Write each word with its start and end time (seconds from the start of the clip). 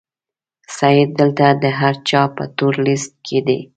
سید 0.77 1.09
دلته 1.19 1.45
د 1.63 1.65
هر 1.79 1.95
چا 2.09 2.21
په 2.35 2.43
تور 2.57 2.73
لیست 2.87 3.13
کې 3.25 3.39
دی. 3.47 3.59